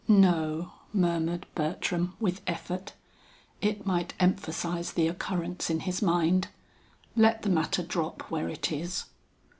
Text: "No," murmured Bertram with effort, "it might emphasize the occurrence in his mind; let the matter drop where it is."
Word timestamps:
"No," 0.07 0.71
murmured 0.93 1.45
Bertram 1.53 2.15
with 2.19 2.41
effort, 2.47 2.93
"it 3.61 3.85
might 3.85 4.15
emphasize 4.19 4.93
the 4.93 5.07
occurrence 5.07 5.69
in 5.69 5.81
his 5.81 6.01
mind; 6.01 6.47
let 7.15 7.43
the 7.43 7.49
matter 7.51 7.83
drop 7.83 8.31
where 8.31 8.49
it 8.49 8.71
is." 8.71 9.03